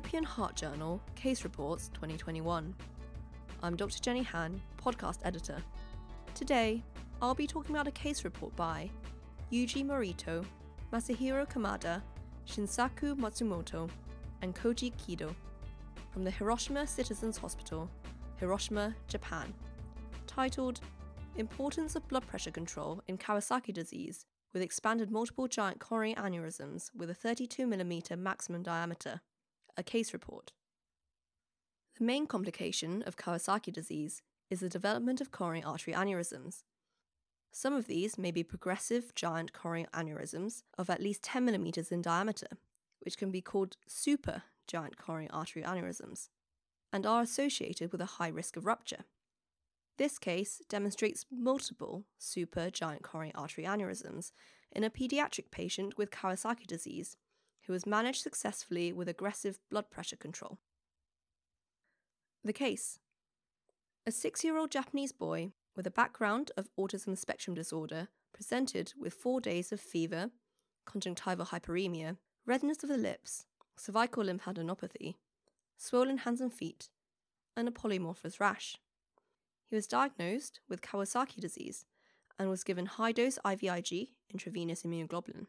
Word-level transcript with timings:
European 0.00 0.24
Heart 0.24 0.56
Journal 0.56 0.98
Case 1.14 1.44
Reports 1.44 1.90
2021. 1.92 2.74
I'm 3.62 3.76
Dr. 3.76 4.00
Jennie 4.00 4.22
Han, 4.22 4.58
podcast 4.82 5.18
editor. 5.24 5.58
Today, 6.34 6.82
I'll 7.20 7.34
be 7.34 7.46
talking 7.46 7.74
about 7.74 7.86
a 7.86 7.90
case 7.90 8.24
report 8.24 8.56
by 8.56 8.88
Yuji 9.52 9.84
Moritoh, 9.84 10.42
Masahiro 10.90 11.46
Kamada, 11.46 12.00
Shinsaku 12.48 13.14
Matsumoto, 13.14 13.90
and 14.40 14.54
Koji 14.56 14.90
Kido 14.94 15.34
from 16.10 16.24
the 16.24 16.30
Hiroshima 16.30 16.86
Citizens 16.86 17.36
Hospital, 17.36 17.86
Hiroshima, 18.36 18.94
Japan, 19.06 19.52
titled 20.26 20.80
Importance 21.36 21.94
of 21.94 22.08
Blood 22.08 22.26
Pressure 22.26 22.50
Control 22.50 23.02
in 23.06 23.18
Kawasaki 23.18 23.74
Disease 23.74 24.24
with 24.54 24.62
Expanded 24.62 25.10
Multiple 25.10 25.46
Giant 25.46 25.78
Coronary 25.78 26.14
Aneurysms 26.14 26.88
with 26.96 27.10
a 27.10 27.14
32mm 27.14 28.18
maximum 28.18 28.62
diameter, 28.62 29.20
a 29.76 29.82
case 29.82 30.12
report. 30.12 30.52
The 31.98 32.04
main 32.04 32.26
complication 32.26 33.02
of 33.02 33.16
Kawasaki 33.16 33.72
disease 33.72 34.22
is 34.48 34.60
the 34.60 34.68
development 34.68 35.20
of 35.20 35.30
coronary 35.30 35.62
artery 35.62 35.92
aneurysms. 35.92 36.62
Some 37.52 37.74
of 37.74 37.86
these 37.86 38.16
may 38.16 38.30
be 38.30 38.42
progressive 38.42 39.14
giant 39.14 39.52
coronary 39.52 39.86
aneurysms 39.92 40.62
of 40.78 40.88
at 40.88 41.02
least 41.02 41.22
10 41.22 41.44
millimeters 41.44 41.92
in 41.92 42.00
diameter, 42.00 42.48
which 43.00 43.18
can 43.18 43.30
be 43.30 43.40
called 43.40 43.76
super 43.86 44.44
giant 44.66 44.96
coronary 44.96 45.28
artery 45.30 45.62
aneurysms, 45.62 46.28
and 46.92 47.04
are 47.04 47.22
associated 47.22 47.92
with 47.92 48.00
a 48.00 48.16
high 48.16 48.28
risk 48.28 48.56
of 48.56 48.66
rupture. 48.66 49.04
This 49.98 50.18
case 50.18 50.62
demonstrates 50.68 51.26
multiple 51.30 52.04
super 52.18 52.70
giant 52.70 53.02
coronary 53.02 53.34
artery 53.34 53.64
aneurysms 53.64 54.32
in 54.72 54.84
a 54.84 54.90
pediatric 54.90 55.50
patient 55.50 55.98
with 55.98 56.10
Kawasaki 56.10 56.66
disease 56.66 57.16
who 57.70 57.74
was 57.74 57.86
managed 57.86 58.20
successfully 58.20 58.92
with 58.92 59.08
aggressive 59.08 59.60
blood 59.70 59.88
pressure 59.92 60.16
control. 60.16 60.58
The 62.42 62.52
case 62.52 62.98
A 64.04 64.10
six 64.10 64.42
year 64.42 64.58
old 64.58 64.72
Japanese 64.72 65.12
boy 65.12 65.52
with 65.76 65.86
a 65.86 65.90
background 65.92 66.50
of 66.56 66.68
autism 66.76 67.16
spectrum 67.16 67.54
disorder 67.54 68.08
presented 68.32 68.94
with 68.98 69.14
four 69.14 69.40
days 69.40 69.70
of 69.70 69.80
fever, 69.80 70.30
conjunctival 70.84 71.46
hyperemia, 71.46 72.16
redness 72.44 72.82
of 72.82 72.88
the 72.88 72.96
lips, 72.96 73.46
cervical 73.76 74.24
lymphadenopathy, 74.24 75.14
swollen 75.76 76.18
hands 76.18 76.40
and 76.40 76.52
feet, 76.52 76.88
and 77.56 77.68
a 77.68 77.70
polymorphous 77.70 78.40
rash. 78.40 78.78
He 79.68 79.76
was 79.76 79.86
diagnosed 79.86 80.58
with 80.68 80.82
Kawasaki 80.82 81.38
disease 81.38 81.84
and 82.36 82.50
was 82.50 82.64
given 82.64 82.86
high 82.86 83.12
dose 83.12 83.38
IVIG, 83.44 84.08
intravenous 84.28 84.82
immunoglobulin. 84.82 85.46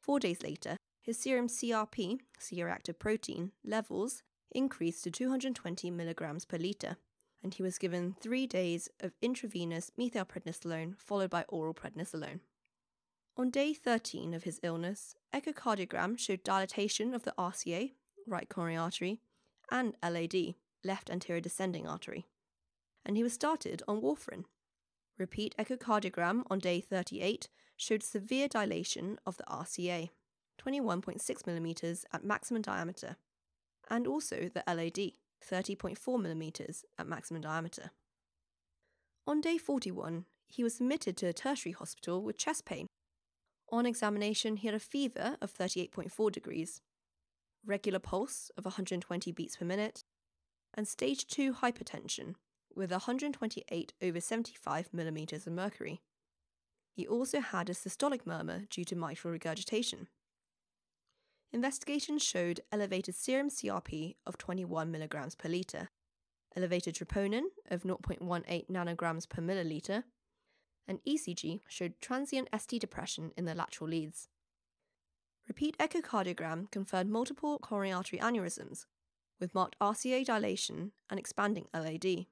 Four 0.00 0.20
days 0.20 0.44
later, 0.44 0.76
his 1.08 1.18
serum 1.18 1.48
CRP, 1.48 2.18
C 2.38 2.62
reactive 2.62 2.98
protein, 2.98 3.52
levels 3.64 4.22
increased 4.50 5.04
to 5.04 5.10
220 5.10 5.90
milligrams 5.90 6.44
per 6.44 6.58
litre, 6.58 6.98
and 7.42 7.54
he 7.54 7.62
was 7.62 7.78
given 7.78 8.14
three 8.20 8.46
days 8.46 8.90
of 9.00 9.14
intravenous 9.22 9.90
methylprednisolone 9.98 10.98
followed 10.98 11.30
by 11.30 11.46
oral 11.48 11.72
prednisolone. 11.72 12.40
On 13.38 13.48
day 13.48 13.72
13 13.72 14.34
of 14.34 14.42
his 14.42 14.60
illness, 14.62 15.14
echocardiogram 15.34 16.18
showed 16.18 16.44
dilatation 16.44 17.14
of 17.14 17.22
the 17.22 17.32
RCA, 17.38 17.92
right 18.26 18.46
coronary 18.50 18.76
artery, 18.76 19.22
and 19.70 19.96
LAD, 20.02 20.56
left 20.84 21.08
anterior 21.08 21.40
descending 21.40 21.86
artery 21.86 22.26
and 23.06 23.16
he 23.16 23.22
was 23.22 23.32
started 23.32 23.82
on 23.88 24.02
warfarin. 24.02 24.44
Repeat 25.16 25.54
echocardiogram 25.58 26.42
on 26.50 26.58
day 26.58 26.82
38 26.82 27.48
showed 27.78 28.02
severe 28.02 28.46
dilation 28.46 29.18
of 29.24 29.38
the 29.38 29.44
RCA, 29.44 30.10
21.6 30.64 31.20
mm 31.42 32.04
at 32.12 32.24
maximum 32.24 32.62
diameter, 32.62 33.16
and 33.90 34.06
also 34.06 34.50
the 34.52 34.64
LAD, 34.66 35.12
30.4 35.44 35.98
mm 35.98 36.84
at 36.98 37.06
maximum 37.06 37.40
diameter. 37.40 37.90
On 39.26 39.40
day 39.40 39.58
41, 39.58 40.24
he 40.48 40.64
was 40.64 40.80
admitted 40.80 41.16
to 41.18 41.26
a 41.26 41.32
tertiary 41.32 41.72
hospital 41.72 42.22
with 42.22 42.38
chest 42.38 42.64
pain. 42.64 42.86
On 43.70 43.84
examination, 43.84 44.56
he 44.56 44.66
had 44.66 44.74
a 44.74 44.80
fever 44.80 45.36
of 45.42 45.52
38.4 45.52 46.32
degrees, 46.32 46.80
regular 47.64 47.98
pulse 47.98 48.50
of 48.56 48.64
120 48.64 49.30
beats 49.32 49.56
per 49.56 49.64
minute, 49.64 50.02
and 50.74 50.88
stage 50.88 51.26
2 51.26 51.54
hypertension 51.54 52.34
with 52.74 52.90
128 52.90 53.92
over 54.02 54.20
75 54.20 54.88
millimeters 54.92 55.46
of 55.46 55.52
mercury. 55.52 56.00
He 56.94 57.06
also 57.06 57.40
had 57.40 57.68
a 57.68 57.74
systolic 57.74 58.24
murmur 58.24 58.62
due 58.70 58.84
to 58.86 58.96
mitral 58.96 59.32
regurgitation. 59.32 60.08
Investigations 61.52 62.22
showed 62.22 62.60
elevated 62.70 63.14
serum 63.14 63.48
CRP 63.48 64.16
of 64.26 64.36
21 64.36 64.90
milligrams 64.90 65.34
per 65.34 65.48
litre, 65.48 65.88
elevated 66.54 66.94
troponin 66.94 67.44
of 67.70 67.84
0.18 67.84 68.68
nanograms 68.70 69.28
per 69.28 69.40
milliliter, 69.40 70.04
and 70.86 71.00
ECG 71.06 71.60
showed 71.66 71.94
transient 72.00 72.48
ST 72.58 72.80
depression 72.80 73.32
in 73.36 73.46
the 73.46 73.54
lateral 73.54 73.88
leads. 73.88 74.28
Repeat 75.46 75.78
echocardiogram 75.78 76.70
confirmed 76.70 77.10
multiple 77.10 77.58
coronary 77.58 77.92
artery 77.92 78.18
aneurysms, 78.18 78.84
with 79.40 79.54
marked 79.54 79.76
RCA 79.80 80.26
dilation 80.26 80.92
and 81.08 81.18
expanding 81.18 81.66
LAD. 81.72 82.26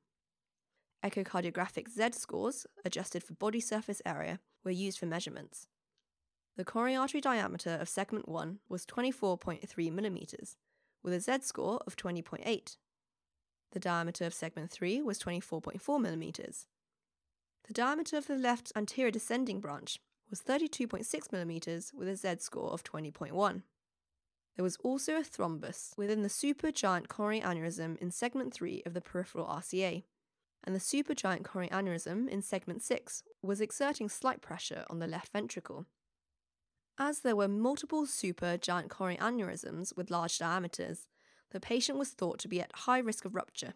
Echocardiographic 1.03 1.89
Z 1.89 2.09
scores, 2.13 2.67
adjusted 2.85 3.23
for 3.23 3.33
body 3.35 3.61
surface 3.61 4.03
area, 4.05 4.41
were 4.65 4.71
used 4.71 4.99
for 4.99 5.07
measurements. 5.07 5.69
The 6.57 6.65
coronary 6.65 6.97
artery 6.97 7.21
diameter 7.21 7.77
of 7.79 7.89
segment 7.89 8.29
1 8.29 8.61
was 8.69 8.87
24.3 8.87 9.61
mm, 9.69 10.57
with 11.03 11.13
a 11.13 11.21
Z 11.21 11.39
score 11.43 11.81
of 11.87 11.97
20.8. 11.97 12.77
The 13.73 13.81
diameter 13.81 14.25
of 14.25 14.33
segment 14.33 14.71
3 14.71 15.03
was 15.03 15.19
24.4 15.19 15.81
mm. 15.83 16.67
The 17.67 17.75
diameter 17.75 18.17
of 18.17 18.27
the 18.27 18.37
left 18.37 18.73
anterior 18.75 19.11
descending 19.11 19.61
branch 19.61 19.99
was 20.31 20.41
32.6 20.41 21.05
mm 21.29 21.95
with 21.95 22.09
a 22.09 22.17
Z 22.17 22.37
score 22.39 22.71
of 22.71 22.83
20.1. 22.83 23.63
There 24.57 24.63
was 24.63 24.79
also 24.83 25.17
a 25.17 25.23
thrombus 25.23 25.97
within 25.99 26.23
the 26.23 26.31
supergiant 26.31 27.09
coronary 27.09 27.43
aneurysm 27.43 27.99
in 27.99 28.11
segment 28.11 28.55
3 28.55 28.83
of 28.87 28.95
the 28.95 29.03
peripheral 29.03 29.47
RCA, 29.47 30.05
and 30.65 30.75
the 30.75 30.81
supergiant 30.81 31.45
coronary 31.45 31.69
aneurysm 31.69 32.27
in 32.29 32.41
segment 32.41 32.83
6 32.83 33.23
was 33.43 33.61
exerting 33.61 34.09
slight 34.09 34.41
pressure 34.41 34.87
on 34.89 35.01
the 35.01 35.07
left 35.07 35.33
ventricle. 35.33 35.85
As 36.99 37.21
there 37.21 37.37
were 37.37 37.49
multiple 37.49 38.07
supergiant 38.07 38.89
coronary 38.89 39.19
aneurysms 39.19 39.95
with 39.97 40.11
large 40.11 40.39
diameters, 40.39 41.09
the 41.51 41.61
patient 41.61 41.99
was 41.99 42.11
thought 42.11 42.39
to 42.39 42.49
be 42.49 42.61
at 42.61 42.73
high 42.75 42.99
risk 42.99 43.27
of 43.27 43.35
rupture 43.35 43.75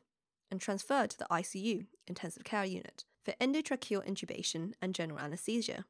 and 0.51 0.61
transferred 0.61 1.11
to 1.11 1.19
the 1.19 1.27
ICU, 1.31 1.87
intensive 2.07 2.45
care 2.45 2.65
unit, 2.65 3.05
for 3.23 3.35
endotracheal 3.41 4.07
intubation 4.09 4.73
and 4.81 4.95
general 4.95 5.21
anaesthesia. 5.21 5.85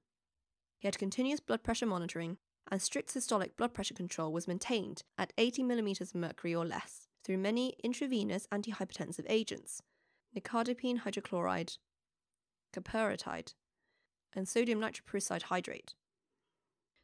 He 0.81 0.89
had 0.89 0.99
continuous 0.99 1.41
blood 1.41 1.63
pressure 1.63 1.87
monitoring, 1.87 2.39
and 2.71 2.83
strict 2.83 3.15
systolic 3.15 3.57
blood 3.57 3.75
pressure 3.75 3.95
control 3.95 4.33
was 4.33 4.49
maintained 4.49 5.03
at 5.17 5.33
80 5.39 5.63
mm 5.65 6.01
of 6.01 6.15
mercury 6.15 6.55
or 6.55 6.67
less 6.67 7.07
through 7.25 7.39
many 7.39 7.77
intravenous 7.83 8.47
antihypertensive 8.53 9.27
agents, 9.29 9.83
nicardipine 10.37 11.03
hydrochloride, 11.03 11.79
carperitide, 12.73 13.55
and 14.35 14.49
sodium 14.49 14.81
nitroprusside 14.81 15.43
hydrate. 15.43 15.95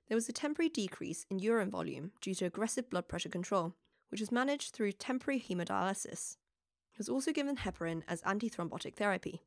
There 0.09 0.17
was 0.17 0.28
a 0.28 0.33
temporary 0.33 0.69
decrease 0.69 1.27
in 1.31 1.41
urine 1.41 1.71
volume 1.71 2.12
due 2.21 2.34
to 2.37 2.47
aggressive 2.47 2.89
blood 2.89 3.09
pressure 3.09 3.28
control, 3.28 3.75
which 4.09 4.21
was 4.21 4.31
managed 4.31 4.72
through 4.72 4.93
temporary 4.93 5.41
hemodialysis. 5.41 6.37
He 6.93 6.99
was 6.99 7.09
also 7.09 7.33
given 7.33 7.56
heparin 7.56 8.03
as 8.09 8.22
antithrombotic 8.22 8.95
therapy. 8.95 9.43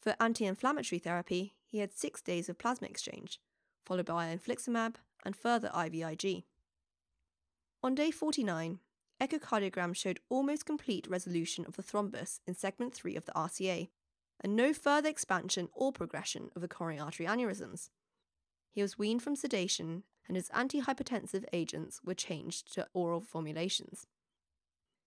For 0.00 0.14
anti 0.20 0.44
inflammatory 0.44 0.98
therapy, 0.98 1.54
he 1.64 1.78
had 1.78 1.92
six 1.92 2.20
days 2.20 2.48
of 2.48 2.58
plasma 2.58 2.88
exchange, 2.88 3.40
followed 3.84 4.06
by 4.06 4.34
infliximab 4.36 4.96
and 5.24 5.34
further 5.34 5.70
IVIG. 5.74 6.44
On 7.82 7.94
day 7.94 8.10
49, 8.10 8.80
echocardiogram 9.20 9.96
showed 9.96 10.20
almost 10.28 10.66
complete 10.66 11.08
resolution 11.08 11.64
of 11.66 11.76
the 11.76 11.82
thrombus 11.82 12.40
in 12.46 12.54
segment 12.54 12.94
3 12.94 13.16
of 13.16 13.24
the 13.24 13.32
RCA, 13.32 13.88
and 14.40 14.54
no 14.54 14.74
further 14.74 15.08
expansion 15.08 15.68
or 15.72 15.90
progression 15.90 16.50
of 16.54 16.60
the 16.60 16.68
coronary 16.68 17.00
artery 17.00 17.26
aneurysms. 17.26 17.88
He 18.76 18.82
was 18.82 18.98
weaned 18.98 19.22
from 19.22 19.36
sedation, 19.36 20.02
and 20.28 20.36
his 20.36 20.50
antihypertensive 20.50 21.46
agents 21.50 22.02
were 22.04 22.12
changed 22.12 22.74
to 22.74 22.86
oral 22.92 23.22
formulations. 23.22 24.06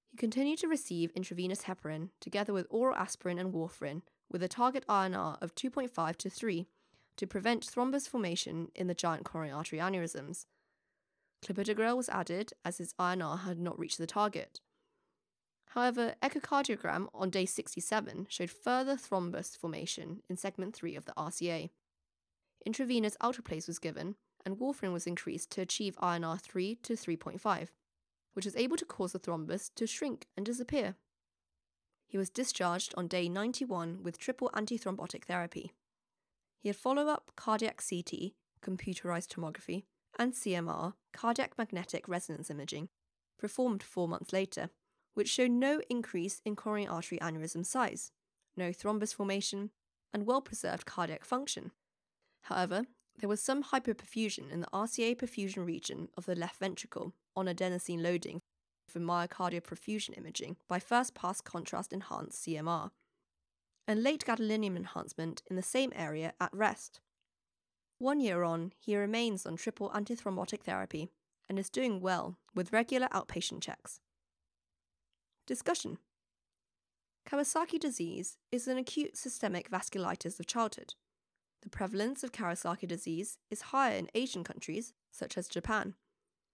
He 0.10 0.18
continued 0.18 0.58
to 0.60 0.68
receive 0.68 1.12
intravenous 1.12 1.66
heparin 1.66 2.10
together 2.20 2.52
with 2.52 2.66
oral 2.72 2.96
aspirin 2.96 3.38
and 3.38 3.54
warfarin 3.54 4.02
with 4.32 4.42
a 4.42 4.48
target 4.48 4.86
INR 4.90 5.38
of 5.40 5.54
2.5 5.54 6.16
to 6.16 6.32
3 6.32 6.68
to 7.18 7.28
prevent 7.28 7.64
thrombus 7.64 8.10
formation 8.10 8.72
in 8.74 8.88
the 8.88 8.96
giant 8.96 9.24
coronary 9.24 9.54
artery 9.54 9.78
aneurysms 9.78 10.48
Clopidogrel 11.46 11.96
was 11.96 12.10
added 12.10 12.54
as 12.66 12.80
his 12.80 12.94
INR 12.94 13.42
had 13.42 13.60
not 13.60 13.78
reached 13.78 14.00
the 14.00 14.08
target. 14.08 14.62
However, 15.68 16.16
echocardiogram 16.24 17.08
on 17.14 17.30
day 17.30 17.46
67 17.46 18.26
showed 18.30 18.50
further 18.50 18.96
thrombus 18.96 19.56
formation 19.56 20.24
in 20.28 20.38
segment 20.38 20.76
3 20.76 20.96
of 20.96 21.06
the 21.06 21.14
RCA. 21.14 21.70
Intravenous 22.66 23.18
alteplase 23.22 23.68
was 23.68 23.80
given, 23.80 24.16
and 24.46 24.58
warfarin 24.58 24.94
was 24.94 25.08
increased 25.08 25.52
to 25.52 25.62
achieve 25.62 25.96
INR 25.98 26.40
3 26.40 26.76
to 26.84 26.94
3.5, 26.94 27.70
which 28.34 28.46
was 28.46 28.56
able 28.56 28.78
to 28.78 28.86
cause 28.86 29.14
the 29.14 29.20
thrombus 29.20 29.72
to 29.76 29.88
shrink 29.88 30.28
and 30.36 30.46
disappear. 30.46 30.96
He 32.08 32.18
was 32.18 32.30
discharged 32.30 32.94
on 32.98 33.08
day 33.08 33.30
91 33.30 34.02
with 34.02 34.18
triple 34.18 34.50
antithrombotic 34.54 35.26
therapy. 35.26 35.74
He 36.60 36.70
had 36.70 36.76
follow 36.76 37.08
up 37.08 37.32
cardiac 37.36 37.78
CT, 37.88 38.34
computerized 38.62 39.28
tomography, 39.28 39.84
and 40.18 40.34
CMR, 40.34 40.94
cardiac 41.14 41.58
magnetic 41.58 42.08
resonance 42.08 42.50
imaging, 42.50 42.90
performed 43.38 43.84
four 43.84 44.08
months 44.08 44.34
later, 44.34 44.70
which 45.14 45.30
showed 45.30 45.52
no 45.52 45.82
increase 45.90 46.42
in 46.44 46.56
coronary 46.56 46.88
artery 46.88 47.20
aneurysm 47.20 47.66
size, 47.66 48.12
no 48.58 48.70
thrombus 48.72 49.14
formation, 49.14 49.70
and 50.14 50.26
well 50.26 50.42
preserved 50.42 50.86
cardiac 50.86 51.24
function. 51.24 51.72
However, 52.50 52.86
there 53.20 53.30
was 53.30 53.42
some 53.44 53.64
hyperperfusion 53.64 54.52
in 54.52 54.62
the 54.62 54.68
RCA 54.74 55.16
perfusion 55.18 55.66
region 55.66 56.10
of 56.18 56.26
the 56.26 56.34
left 56.34 56.58
ventricle 56.58 57.14
on 57.36 57.46
adenosine 57.46 58.02
loading 58.02 58.42
for 58.88 59.00
myocardial 59.00 59.62
perfusion 59.62 60.18
imaging 60.18 60.58
by 60.68 60.80
first 60.80 61.14
pass 61.14 61.42
contrast 61.42 61.94
enhanced 61.94 62.44
CMR, 62.44 62.90
and 63.88 64.02
late 64.02 64.26
gadolinium 64.26 64.76
enhancement 64.76 65.44
in 65.48 65.58
the 65.58 65.62
same 65.62 65.94
area 65.96 66.34
at 66.42 66.50
rest. 66.52 67.02
One 68.00 68.20
year 68.20 68.42
on, 68.42 68.74
he 68.80 68.96
remains 68.96 69.46
on 69.46 69.56
triple 69.56 69.92
antithrombotic 69.92 70.62
therapy 70.62 71.10
and 71.48 71.60
is 71.60 71.70
doing 71.70 72.02
well 72.02 72.38
with 72.56 72.74
regular 72.74 73.10
outpatient 73.10 73.62
checks. 73.62 74.00
Discussion 75.46 76.00
Kawasaki 77.30 77.80
disease 77.80 78.38
is 78.52 78.68
an 78.68 78.80
acute 78.80 79.16
systemic 79.16 79.70
vasculitis 79.70 80.40
of 80.40 80.48
childhood. 80.48 80.96
The 81.62 81.70
prevalence 81.70 82.24
of 82.24 82.32
Kawasaki 82.32 82.88
disease 82.88 83.38
is 83.50 83.74
higher 83.74 83.98
in 83.98 84.10
Asian 84.14 84.44
countries, 84.44 84.94
such 85.12 85.38
as 85.38 85.48
Japan, 85.48 85.96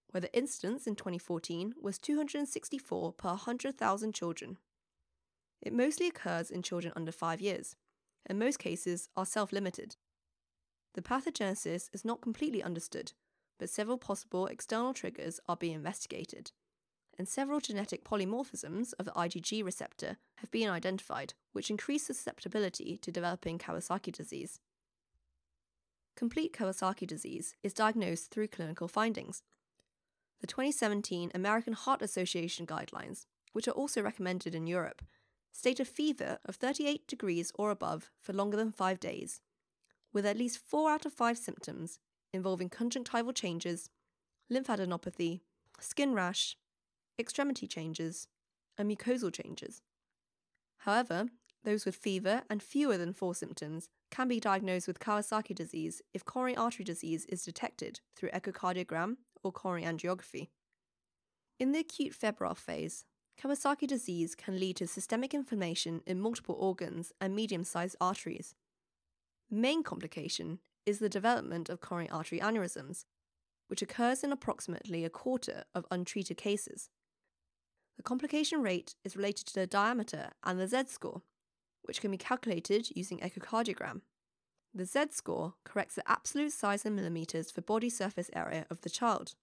where 0.10 0.22
the 0.22 0.36
incidence 0.36 0.88
in 0.88 0.96
2014 0.96 1.75
was 1.80 2.00
264 2.00 3.13
per 3.13 3.30
100,000 3.30 4.13
children. 4.13 4.57
It 5.62 5.74
mostly 5.74 6.07
occurs 6.07 6.50
in 6.50 6.63
children 6.63 6.94
under 6.96 7.12
5 7.12 7.42
years, 7.42 7.75
and 8.25 8.40
most 8.40 8.60
cases 8.60 9.10
are 9.16 9.25
self 9.25 9.52
limited. 9.52 9.96
The 10.94 11.02
pathogenesis 11.02 11.90
is 11.94 12.06
not 12.06 12.22
completely 12.22 12.63
understood, 12.63 13.13
but 13.60 13.69
several 13.69 13.98
possible 13.98 14.48
external 14.48 14.94
triggers 14.94 15.40
are 15.48 15.58
being 15.58 15.74
investigated, 15.74 16.51
and 17.18 17.28
several 17.28 17.60
genetic 17.60 18.04
polymorphisms 18.04 18.94
of 18.98 19.06
the 19.06 19.12
IgG 19.12 19.63
receptor 19.63 20.18
have 20.38 20.51
been 20.51 20.69
identified, 20.69 21.34
which 21.54 21.69
increase 21.69 22.06
susceptibility 22.06 22.98
to 22.98 23.12
developing 23.12 23.58
Kawasaki 23.58 24.12
disease. 24.12 24.60
Complete 26.15 26.53
Kawasaki 26.53 27.06
disease 27.06 27.56
is 27.62 27.73
diagnosed 27.73 28.31
through 28.31 28.47
clinical 28.47 28.88
findings. 28.88 29.44
The 30.39 30.47
2017 30.47 31.31
American 31.35 31.73
Heart 31.73 32.01
Association 32.01 32.65
guidelines, 32.65 33.25
which 33.51 33.67
are 33.67 33.71
also 33.71 34.01
recommended 34.01 34.56
in 34.56 34.65
Europe, 34.65 35.01
state 35.51 35.79
a 35.79 35.85
fever 35.85 36.39
of 36.45 36.56
38 36.56 37.06
degrees 37.07 37.51
or 37.56 37.69
above 37.69 38.12
for 38.21 38.31
longer 38.31 38.56
than 38.56 38.71
five 38.71 39.00
days, 39.00 39.41
with 40.13 40.25
at 40.25 40.38
least 40.38 40.59
four 40.59 40.89
out 40.89 41.06
of 41.06 41.13
five 41.13 41.38
symptoms 41.38 42.00
involving 42.31 42.69
conjunctival 42.69 43.33
changes, 43.33 43.89
lymphadenopathy, 44.51 45.41
skin 45.81 46.13
rash, 46.13 46.56
extremity 47.19 47.67
changes, 47.67 48.27
and 48.77 48.89
mucosal 48.89 49.33
changes. 49.33 49.81
However, 50.79 51.27
those 51.63 51.85
with 51.85 51.95
fever 51.95 52.44
and 52.50 52.63
fewer 52.63 52.97
than 52.97 53.12
four 53.12 53.35
symptoms 53.35 53.89
can 54.12 54.28
be 54.28 54.40
diagnosed 54.40 54.88
with 54.88 55.00
Kawasaki 55.00 55.54
disease 55.54 56.02
if 56.13 56.25
coronary 56.25 56.56
artery 56.56 56.86
disease 56.86 57.25
is 57.25 57.44
detected 57.44 58.00
through 58.16 58.30
echocardiogram 58.30 59.18
or 59.44 59.52
coronary 59.52 59.92
angiography. 59.92 60.50
In 61.60 61.72
the 61.72 61.80
acute 61.80 62.13
febrile 62.13 62.56
phase, 62.56 63.06
Kawasaki 63.42 63.88
disease 63.88 64.36
can 64.36 64.60
lead 64.60 64.78
to 64.78 64.88
systemic 64.88 65.34
inflammation 65.34 66.02
in 66.06 66.22
multiple 66.22 66.56
organs 66.57 67.12
and 67.19 67.36
medium 67.36 67.63
sized 67.63 67.96
arteries. 68.00 68.56
The 69.50 69.57
main 69.57 69.84
complication 69.84 70.60
is 70.86 71.00
the 71.00 71.10
development 71.10 71.69
of 71.69 71.81
coronary 71.81 72.10
artery 72.10 72.40
aneurysms, 72.40 73.06
which 73.68 73.81
occurs 73.81 74.24
in 74.24 74.31
approximately 74.31 75.04
a 75.04 75.10
quarter 75.10 75.63
of 75.74 75.86
untreated 75.92 76.38
cases. 76.38 76.90
The 77.98 78.04
complication 78.04 78.62
rate 78.62 78.96
is 79.04 79.16
related 79.16 79.48
to 79.48 79.54
the 79.54 79.68
diameter 79.68 80.30
and 80.44 80.60
the 80.60 80.68
Z 80.68 80.86
score, 80.88 81.22
which 81.86 82.02
can 82.02 82.12
be 82.12 82.18
calculated 82.18 82.90
using 82.96 83.20
echocardiogram. 83.20 84.02
The 84.74 84.86
Z 84.86 85.06
score 85.12 85.54
corrects 85.64 85.96
the 85.96 86.10
absolute 86.10 86.52
size 86.52 86.86
in 86.86 86.96
millimetres 86.96 87.52
for 87.52 87.62
body 87.62 87.90
surface 87.90 88.30
area 88.34 88.66
of 88.70 88.82
the 88.82 88.90
child. 88.90 89.36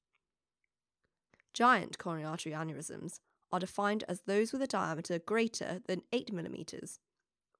Giant 1.55 1.99
coronary 1.99 2.27
artery 2.27 2.53
aneurysms 2.53 3.21
are 3.50 3.61
defined 3.61 4.05
as 4.09 4.23
those 4.23 4.53
with 4.53 4.62
a 4.62 4.67
diameter 4.67 5.19
greater 5.19 5.81
than 5.87 6.03
8 6.12 6.33
millimetres, 6.33 6.99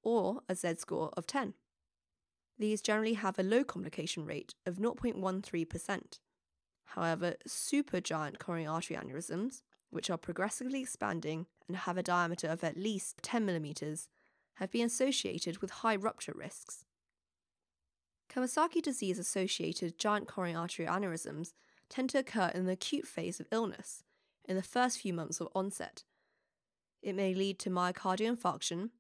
or 0.03 0.41
a 0.49 0.55
Z 0.55 0.77
score 0.79 1.11
of 1.17 1.27
10. 1.27 1.55
These 2.59 2.83
generally 2.83 3.15
have 3.15 3.39
a 3.39 3.43
low 3.43 3.65
complication 3.65 4.25
rate 4.25 4.55
of 4.67 4.77
0.13%. 4.77 6.19
However, 6.85 7.35
supergiant 7.49 8.39
coronary 8.39 8.67
artery 8.67 8.97
aneurysms, 8.97 9.63
which 9.91 10.11
are 10.11 10.19
progressively 10.19 10.81
expanding 10.81 11.47
and 11.69 11.77
have 11.77 11.97
a 11.97 12.03
diameter 12.03 12.49
of 12.49 12.65
at 12.65 12.77
least 12.77 13.19
10 13.23 13.45
millimetres, 13.45 14.09
have 14.63 14.71
been 14.71 14.87
associated 14.87 15.59
with 15.59 15.71
high 15.71 15.97
rupture 15.97 16.33
risks. 16.37 16.85
Kawasaki 18.33 18.81
disease 18.81 19.19
associated 19.19 19.99
giant 19.99 20.29
coronary 20.29 20.57
artery 20.57 20.87
aneurysms 20.87 21.53
tend 21.89 22.11
to 22.11 22.19
occur 22.19 22.53
in 22.55 22.65
the 22.65 22.73
acute 22.73 23.05
phase 23.05 23.41
of 23.41 23.49
illness, 23.51 24.05
in 24.45 24.55
the 24.55 24.63
first 24.63 25.01
few 25.01 25.13
months 25.13 25.41
of 25.41 25.49
onset. 25.53 26.05
It 27.03 27.17
may 27.17 27.35
lead 27.35 27.59
to 27.59 27.71
myocardial 27.71 28.37
infarction, 28.37 28.91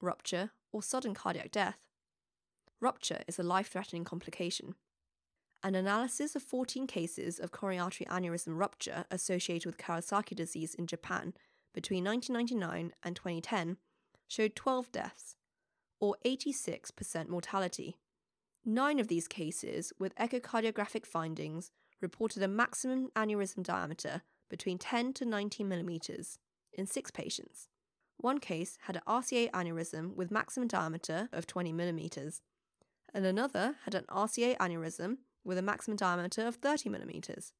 rupture, 0.00 0.50
or 0.72 0.82
sudden 0.82 1.14
cardiac 1.14 1.52
death. 1.52 1.78
Rupture 2.80 3.22
is 3.28 3.38
a 3.38 3.44
life 3.44 3.68
threatening 3.68 4.02
complication. 4.02 4.74
An 5.62 5.76
analysis 5.76 6.34
of 6.34 6.42
14 6.42 6.88
cases 6.88 7.38
of 7.38 7.52
coronary 7.52 7.78
artery 7.78 8.06
aneurysm 8.10 8.58
rupture 8.58 9.04
associated 9.08 9.66
with 9.66 9.78
Kawasaki 9.78 10.34
disease 10.34 10.74
in 10.74 10.88
Japan 10.88 11.32
between 11.72 12.02
1999 12.02 12.92
and 13.04 13.14
2010 13.14 13.76
showed 14.32 14.56
12 14.56 14.90
deaths, 14.92 15.36
or 16.00 16.16
86% 16.24 17.28
mortality. 17.28 17.98
Nine 18.64 18.98
of 18.98 19.08
these 19.08 19.28
cases, 19.28 19.92
with 19.98 20.14
echocardiographic 20.14 21.04
findings, 21.04 21.70
reported 22.00 22.42
a 22.42 22.48
maximum 22.48 23.10
aneurysm 23.14 23.62
diameter 23.62 24.22
between 24.48 24.78
10 24.78 25.12
to 25.14 25.26
19 25.26 25.68
millimeters 25.68 26.38
in 26.72 26.86
six 26.86 27.10
patients. 27.10 27.68
One 28.16 28.38
case 28.38 28.78
had 28.82 28.96
an 28.96 29.02
RCA 29.06 29.50
aneurysm 29.50 30.14
with 30.16 30.30
maximum 30.30 30.66
diameter 30.66 31.28
of 31.30 31.46
20 31.46 31.72
millimeters, 31.72 32.40
and 33.12 33.26
another 33.26 33.76
had 33.84 33.94
an 33.94 34.04
RCA 34.08 34.56
aneurysm 34.56 35.18
with 35.44 35.58
a 35.58 35.62
maximum 35.62 35.98
diameter 35.98 36.46
of 36.46 36.56
30 36.56 36.88
millimeters. 36.88 37.52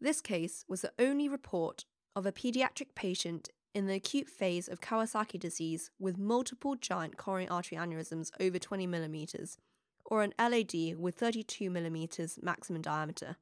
This 0.00 0.20
case 0.20 0.64
was 0.68 0.80
the 0.80 0.92
only 0.98 1.28
report 1.28 1.84
of 2.16 2.26
a 2.26 2.32
pediatric 2.32 2.96
patient 2.96 3.50
in 3.74 3.86
the 3.86 3.94
acute 3.94 4.28
phase 4.28 4.68
of 4.68 4.80
Kawasaki 4.80 5.38
disease 5.38 5.90
with 5.98 6.18
multiple 6.18 6.74
giant 6.74 7.16
coronary 7.16 7.48
artery 7.48 7.78
aneurysms 7.78 8.30
over 8.40 8.58
20 8.58 8.86
millimeters, 8.86 9.58
or 10.04 10.22
an 10.22 10.34
LAD 10.38 10.96
with 10.98 11.14
32 11.14 11.70
millimeters 11.70 12.38
maximum 12.42 12.82
diameter. 12.82 13.36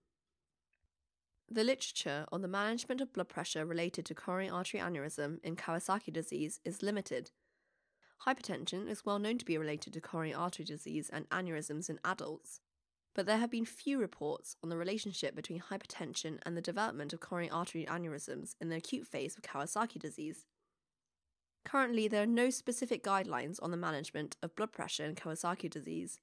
The 1.51 1.65
literature 1.65 2.27
on 2.31 2.43
the 2.43 2.49
management 2.49 3.01
of 3.01 3.13
blood 3.13 3.29
pressure 3.29 3.65
related 3.65 4.05
to 4.07 4.15
coronary 4.15 4.51
artery 4.51 4.81
aneurysm 4.81 5.39
in 5.43 5.57
Kawasaki 5.57 6.13
disease 6.13 6.61
is 6.65 6.83
limited. 6.83 7.31
Hypertension 8.27 8.87
is 8.89 9.07
well 9.07 9.19
known 9.19 9.39
to 9.39 9.47
be 9.47 9.57
related 9.57 9.95
to 9.95 10.01
coronary 10.01 10.35
artery 10.35 10.67
disease 10.67 11.09
and 11.11 11.29
aneurysms 11.31 11.89
in 11.89 11.99
adults 12.05 12.61
but 13.19 13.27
there 13.27 13.39
have 13.39 13.51
been 13.51 13.65
few 13.65 13.99
reports 13.99 14.55
on 14.63 14.69
the 14.69 14.77
relationship 14.77 15.35
between 15.35 15.59
hypertension 15.59 16.39
and 16.47 16.57
the 16.57 16.63
development 16.63 17.13
of 17.13 17.19
coronary 17.19 17.51
artery 17.51 17.85
aneurysms 17.91 18.55
in 18.61 18.69
the 18.69 18.77
acute 18.77 19.09
phase 19.09 19.37
of 19.37 19.43
Kawasaki 19.43 19.99
disease. 19.99 20.47
Currently, 21.65 22.07
there 22.07 22.23
are 22.23 22.27
no 22.27 22.51
specific 22.51 23.03
guidelines 23.03 23.59
on 23.61 23.73
the 23.73 23.77
management 23.77 24.37
of 24.41 24.55
blood 24.55 24.71
pressure 24.71 25.05
in 25.05 25.17
Kawasaki 25.17 25.69
disease. 25.69 26.21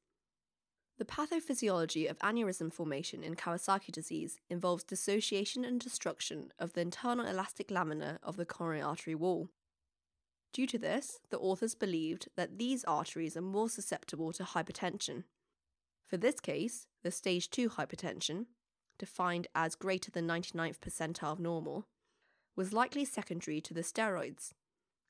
The 0.98 1.04
pathophysiology 1.04 2.10
of 2.10 2.18
aneurysm 2.20 2.72
formation 2.72 3.25
in 3.25 3.36
Kawasaki 3.36 3.92
disease 3.92 4.38
involves 4.50 4.86
dissociation 4.86 5.66
and 5.66 5.82
destruction 5.82 6.54
of 6.58 6.72
the 6.72 6.80
internal 6.80 7.25
elastic 7.25 7.72
lamina 7.72 8.20
of 8.24 8.38
the 8.38 8.46
coronary 8.46 8.82
artery 8.82 9.16
wall. 9.16 9.50
Due 10.54 10.68
to 10.68 10.78
this, 10.78 11.20
the 11.30 11.40
authors 11.40 11.75
believed 11.75 12.30
that 12.38 12.58
these 12.58 12.86
arteries 12.86 13.36
are 13.36 13.42
more 13.42 13.68
susceptible 13.68 14.32
to 14.32 14.44
hypertension. 14.46 15.25
For 16.08 16.18
this 16.18 16.40
case, 16.40 16.88
the 17.04 17.12
stage 17.12 17.50
2 17.50 17.70
hypertension, 17.70 18.46
defined 18.98 19.48
as 19.56 19.76
greater 19.76 20.12
than 20.12 20.28
99th 20.28 20.80
percentile 20.80 21.34
of 21.34 21.40
normal, 21.40 21.88
was 22.56 22.74
likely 22.74 23.04
secondary 23.06 23.60
to 23.62 23.74
the 23.74 23.82
steroids, 23.82 24.54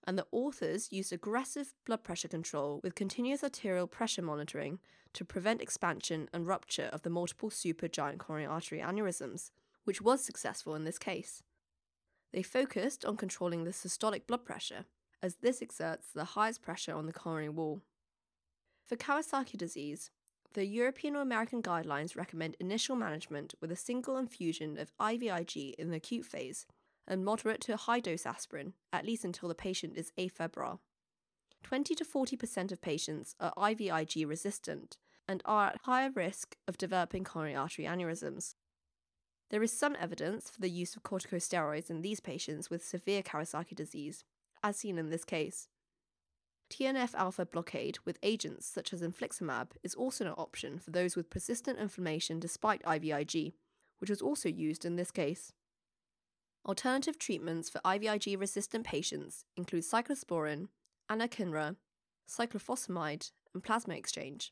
and 0.07 0.17
the 0.17 0.27
authors 0.31 0.91
used 0.91 1.11
aggressive 1.11 1.73
blood 1.85 2.03
pressure 2.03 2.27
control 2.27 2.79
with 2.83 2.95
continuous 2.95 3.43
arterial 3.43 3.87
pressure 3.87 4.21
monitoring 4.21 4.79
to 5.13 5.25
prevent 5.25 5.61
expansion 5.61 6.29
and 6.33 6.47
rupture 6.47 6.89
of 6.93 7.01
the 7.01 7.09
multiple 7.09 7.49
supergiant 7.49 8.17
coronary 8.17 8.47
artery 8.47 8.79
aneurysms, 8.79 9.51
which 9.83 10.01
was 10.01 10.23
successful 10.23 10.75
in 10.75 10.83
this 10.83 10.97
case. 10.97 11.43
They 12.33 12.43
focused 12.43 13.05
on 13.05 13.17
controlling 13.17 13.63
the 13.63 13.71
systolic 13.71 14.27
blood 14.27 14.45
pressure, 14.45 14.85
as 15.21 15.35
this 15.35 15.61
exerts 15.61 16.07
the 16.13 16.25
highest 16.25 16.61
pressure 16.61 16.93
on 16.93 17.05
the 17.05 17.13
coronary 17.13 17.49
wall. 17.49 17.81
For 18.85 18.95
Kawasaki 18.95 19.57
disease, 19.57 20.11
the 20.55 20.65
European 20.65 21.17
or 21.17 21.21
American 21.21 21.61
guidelines 21.61 22.15
recommend 22.15 22.55
initial 22.61 22.95
management 22.95 23.53
with 23.59 23.73
a 23.73 23.75
single 23.75 24.15
infusion 24.15 24.79
of 24.79 24.95
IVIG 25.01 25.73
in 25.75 25.89
the 25.89 25.97
acute 25.97 26.25
phase 26.25 26.65
and 27.05 27.25
moderate 27.25 27.59
to 27.59 27.75
high 27.75 27.99
dose 27.99 28.25
aspirin, 28.25 28.73
at 28.93 29.05
least 29.05 29.25
until 29.25 29.49
the 29.49 29.53
patient 29.53 29.97
is 29.97 30.13
afebrile. 30.17 30.79
20 31.63 31.93
to 31.95 32.05
40% 32.05 32.71
of 32.71 32.81
patients 32.81 33.35
are 33.37 33.53
IVIG 33.57 34.25
resistant 34.25 34.95
and 35.27 35.41
are 35.43 35.67
at 35.67 35.81
higher 35.83 36.09
risk 36.15 36.55
of 36.69 36.77
developing 36.77 37.25
coronary 37.25 37.55
artery 37.55 37.83
aneurysms. 37.83 38.55
There 39.49 39.63
is 39.63 39.77
some 39.77 39.97
evidence 39.99 40.49
for 40.49 40.61
the 40.61 40.69
use 40.69 40.95
of 40.95 41.03
corticosteroids 41.03 41.89
in 41.89 42.01
these 42.01 42.21
patients 42.21 42.69
with 42.69 42.85
severe 42.85 43.21
Kawasaki 43.21 43.75
disease, 43.75 44.23
as 44.63 44.77
seen 44.77 44.97
in 44.97 45.09
this 45.09 45.25
case. 45.25 45.67
TNF 46.69 47.13
alpha 47.13 47.45
blockade 47.45 47.99
with 48.05 48.17
agents 48.23 48.65
such 48.65 48.91
as 48.91 49.01
infliximab 49.01 49.69
is 49.83 49.93
also 49.93 50.25
an 50.25 50.31
option 50.31 50.79
for 50.79 50.91
those 50.91 51.15
with 51.15 51.29
persistent 51.29 51.79
inflammation 51.79 52.39
despite 52.39 52.83
IVIG, 52.83 53.53
which 53.99 54.09
was 54.09 54.21
also 54.21 54.49
used 54.49 54.83
in 54.83 54.95
this 54.95 55.11
case. 55.11 55.53
Alternative 56.65 57.19
treatments 57.19 57.69
for 57.69 57.79
IVIG 57.85 58.39
resistant 58.39 58.85
patients 58.85 59.45
include 59.55 59.83
cyclosporin, 59.83 60.69
anakinra, 61.09 61.75
cyclophosphamide, 62.27 63.31
and 63.53 63.63
plasma 63.63 63.93
exchange. 63.93 64.51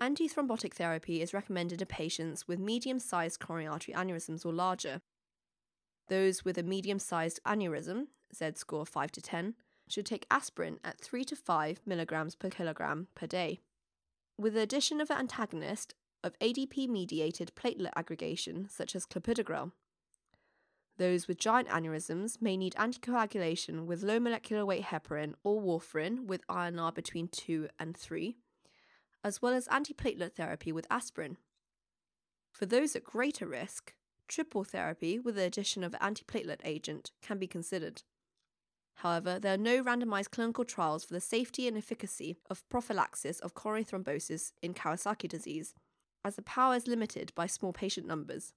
Antithrombotic 0.00 0.72
therapy 0.72 1.20
is 1.20 1.34
recommended 1.34 1.80
in 1.82 1.86
patients 1.86 2.48
with 2.48 2.58
medium 2.58 2.98
sized 2.98 3.38
coronary 3.38 3.68
artery 3.68 3.94
aneurysms 3.94 4.44
or 4.44 4.52
larger. 4.52 5.02
Those 6.08 6.44
with 6.44 6.58
a 6.58 6.62
medium 6.62 6.98
sized 6.98 7.40
aneurysm, 7.46 8.06
Z 8.34 8.52
score 8.56 8.86
5 8.86 9.12
to 9.12 9.20
10, 9.20 9.54
should 9.88 10.06
take 10.06 10.26
aspirin 10.30 10.78
at 10.84 11.00
3 11.00 11.24
to 11.24 11.36
5 11.36 11.80
milligrams 11.86 12.34
per 12.34 12.50
kilogram 12.50 13.08
per 13.14 13.26
day. 13.26 13.60
With 14.38 14.54
the 14.54 14.62
addition 14.62 15.00
of 15.00 15.10
an 15.10 15.18
antagonist 15.18 15.94
of 16.22 16.38
ADP 16.38 16.88
mediated 16.88 17.52
platelet 17.54 17.92
aggregation, 17.94 18.68
such 18.68 18.96
as 18.96 19.06
clopidogrel, 19.06 19.72
those 20.96 21.26
with 21.26 21.38
giant 21.38 21.68
aneurysms 21.68 22.40
may 22.40 22.56
need 22.56 22.74
anticoagulation 22.74 23.84
with 23.84 24.02
low 24.02 24.20
molecular 24.20 24.64
weight 24.64 24.84
heparin 24.84 25.34
or 25.42 25.60
warfarin 25.60 26.26
with 26.26 26.46
INR 26.46 26.94
between 26.94 27.28
2 27.28 27.68
and 27.78 27.96
3, 27.96 28.36
as 29.24 29.42
well 29.42 29.52
as 29.52 29.66
antiplatelet 29.68 30.34
therapy 30.34 30.70
with 30.70 30.86
aspirin. 30.90 31.36
For 32.52 32.66
those 32.66 32.94
at 32.94 33.02
greater 33.02 33.46
risk, 33.46 33.94
triple 34.28 34.62
therapy 34.62 35.18
with 35.18 35.34
the 35.34 35.42
addition 35.42 35.82
of 35.82 35.92
antiplatelet 35.92 36.60
agent 36.64 37.10
can 37.20 37.38
be 37.38 37.48
considered. 37.48 38.02
However, 38.96 39.38
there 39.38 39.54
are 39.54 39.58
no 39.58 39.82
randomized 39.82 40.30
clinical 40.30 40.64
trials 40.64 41.04
for 41.04 41.14
the 41.14 41.20
safety 41.20 41.68
and 41.68 41.76
efficacy 41.76 42.36
of 42.48 42.68
prophylaxis 42.68 43.40
of 43.40 43.54
coronary 43.54 43.84
thrombosis 43.84 44.52
in 44.62 44.74
Kawasaki 44.74 45.28
disease, 45.28 45.74
as 46.24 46.36
the 46.36 46.42
power 46.42 46.74
is 46.74 46.86
limited 46.86 47.32
by 47.34 47.46
small 47.46 47.72
patient 47.72 48.06
numbers. 48.06 48.52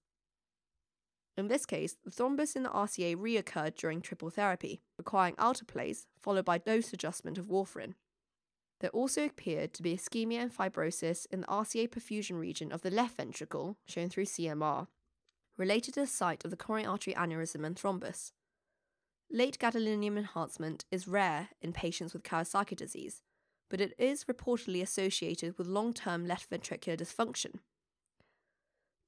In 1.38 1.50
this 1.50 1.66
case, 1.66 1.96
the 2.04 2.10
thrombus 2.10 2.56
in 2.56 2.64
the 2.64 2.70
RCA 2.70 3.16
reoccurred 3.16 3.76
during 3.76 4.02
triple 4.02 4.32
therapy, 4.32 4.82
requiring 4.98 5.36
alteplase 5.36 6.08
followed 6.20 6.46
by 6.46 6.58
dose 6.58 6.94
adjustment 6.94 7.38
of 7.38 7.46
warfarin. 7.46 7.94
There 8.80 8.90
also 8.92 9.26
appeared 9.26 9.74
to 9.74 9.84
be 9.84 9.96
ischemia 9.96 10.40
and 10.40 10.56
fibrosis 10.56 11.26
in 11.32 11.42
the 11.42 11.48
RCA 11.48 11.90
perfusion 11.90 12.40
region 12.40 12.72
of 12.72 12.82
the 12.82 12.92
left 12.92 13.18
ventricle, 13.18 13.78
shown 13.86 14.10
through 14.10 14.26
CMR, 14.26 14.88
related 15.58 15.96
to 15.96 16.02
the 16.02 16.08
site 16.08 16.46
of 16.46 16.52
the 16.52 16.58
coronary 16.58 16.88
artery 16.88 17.14
aneurysm 17.14 17.66
and 17.66 17.76
thrombus. 17.76 18.32
Late 19.30 19.60
gadolinium 19.60 20.18
enhancement 20.18 20.86
is 20.90 21.08
rare 21.08 21.50
in 21.62 21.74
patients 21.74 22.14
with 22.14 22.24
Kawasaki 22.24 22.78
disease, 22.78 23.22
but 23.70 23.82
it 23.82 23.94
is 23.98 24.24
reportedly 24.24 24.82
associated 24.82 25.58
with 25.58 25.68
long 25.68 25.94
term 25.94 26.26
left 26.26 26.50
ventricular 26.50 26.98
dysfunction. 26.98 27.60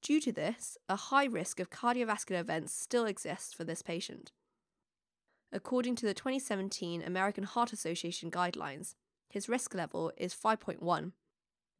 Due 0.02 0.20
to 0.20 0.30
this, 0.30 0.76
a 0.90 0.96
high 0.96 1.24
risk 1.24 1.58
of 1.58 1.70
cardiovascular 1.70 2.40
events 2.40 2.74
still 2.74 3.06
exists 3.06 3.54
for 3.54 3.64
this 3.64 3.80
patient. 3.80 4.30
According 5.52 5.96
to 5.96 6.06
the 6.06 6.14
2017 6.14 7.02
American 7.02 7.44
Heart 7.44 7.72
Association 7.72 8.30
guidelines, 8.30 8.94
his 9.30 9.48
risk 9.48 9.74
level 9.74 10.12
is 10.18 10.34
5.1, 10.34 11.12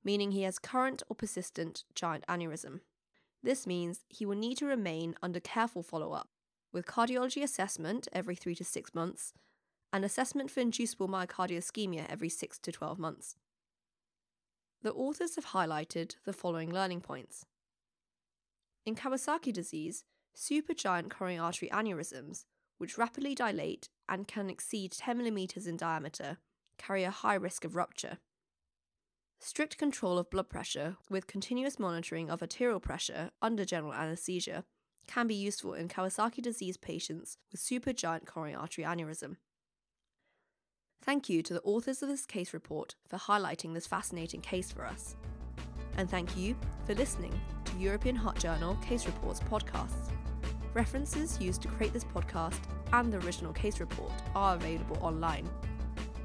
meaning 0.02 0.32
he 0.32 0.42
has 0.42 0.58
current 0.58 1.02
or 1.10 1.14
persistent 1.14 1.84
giant 1.94 2.24
aneurysm. 2.26 2.80
This 3.42 3.66
means 3.66 4.00
he 4.08 4.24
will 4.24 4.36
need 4.36 4.56
to 4.58 4.66
remain 4.66 5.14
under 5.22 5.40
careful 5.40 5.82
follow 5.82 6.12
up 6.12 6.28
with 6.72 6.86
cardiology 6.86 7.42
assessment 7.42 8.08
every 8.12 8.34
3 8.34 8.54
to 8.54 8.64
6 8.64 8.94
months 8.94 9.32
and 9.92 10.04
assessment 10.04 10.50
for 10.50 10.60
inducible 10.60 11.08
myocardial 11.08 11.58
ischemia 11.58 12.06
every 12.08 12.28
6 12.28 12.58
to 12.58 12.72
12 12.72 12.98
months. 12.98 13.36
The 14.82 14.92
authors 14.92 15.34
have 15.34 15.46
highlighted 15.46 16.16
the 16.24 16.32
following 16.32 16.72
learning 16.72 17.00
points. 17.02 17.44
In 18.86 18.94
Kawasaki 18.94 19.52
disease, 19.52 20.04
supergiant 20.36 21.10
coronary 21.10 21.38
artery 21.38 21.68
aneurysms, 21.68 22.44
which 22.78 22.96
rapidly 22.96 23.34
dilate 23.34 23.88
and 24.08 24.26
can 24.26 24.48
exceed 24.48 24.92
10 24.92 25.20
mm 25.20 25.66
in 25.66 25.76
diameter, 25.76 26.38
carry 26.78 27.04
a 27.04 27.10
high 27.10 27.34
risk 27.34 27.64
of 27.64 27.76
rupture. 27.76 28.18
Strict 29.38 29.76
control 29.76 30.18
of 30.18 30.30
blood 30.30 30.48
pressure 30.48 30.96
with 31.10 31.26
continuous 31.26 31.78
monitoring 31.78 32.30
of 32.30 32.40
arterial 32.40 32.80
pressure 32.80 33.30
under 33.42 33.64
general 33.64 33.92
anesthesia 33.92 34.64
can 35.10 35.26
be 35.26 35.34
useful 35.34 35.74
in 35.74 35.88
Kawasaki 35.88 36.40
disease 36.40 36.76
patients 36.76 37.36
with 37.50 37.60
supergiant 37.60 38.26
coronary 38.26 38.54
artery 38.54 38.84
aneurysm. 38.84 39.38
Thank 41.02 41.28
you 41.28 41.42
to 41.42 41.54
the 41.54 41.62
authors 41.62 42.00
of 42.02 42.08
this 42.08 42.26
case 42.26 42.52
report 42.52 42.94
for 43.08 43.16
highlighting 43.16 43.74
this 43.74 43.88
fascinating 43.88 44.40
case 44.40 44.70
for 44.70 44.86
us. 44.86 45.16
And 45.96 46.08
thank 46.08 46.36
you 46.36 46.54
for 46.86 46.94
listening 46.94 47.32
to 47.64 47.76
European 47.78 48.14
Heart 48.14 48.38
Journal 48.38 48.76
Case 48.76 49.06
Reports 49.06 49.40
podcasts. 49.40 50.12
References 50.74 51.40
used 51.40 51.62
to 51.62 51.68
create 51.68 51.92
this 51.92 52.04
podcast 52.04 52.60
and 52.92 53.12
the 53.12 53.18
original 53.18 53.52
case 53.52 53.80
report 53.80 54.12
are 54.36 54.54
available 54.54 54.98
online. 55.00 55.50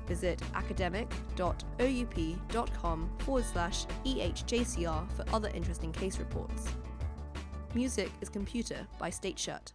Visit 0.07 0.39
academic.oup.com 0.53 3.09
forward 3.19 3.45
slash 3.45 3.85
EHJCR 4.05 5.11
for 5.13 5.25
other 5.33 5.49
interesting 5.55 5.91
case 5.91 6.19
reports. 6.19 6.67
Music 7.75 8.09
is 8.21 8.29
Computer 8.29 8.87
by 8.97 9.09
State 9.09 9.37
Shirt. 9.37 9.73